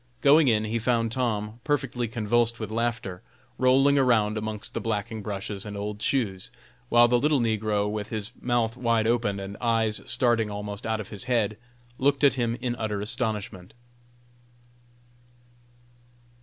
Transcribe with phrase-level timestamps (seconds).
[0.21, 3.21] Going in, he found Tom, perfectly convulsed with laughter,
[3.59, 6.49] rolling around amongst the blacking brushes and old shoes,
[6.89, 11.09] while the little negro, with his mouth wide open and eyes starting almost out of
[11.09, 11.55] his head,
[11.99, 13.73] looked at him in utter astonishment.